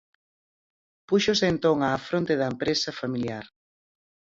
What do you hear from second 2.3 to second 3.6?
da empresa familiar.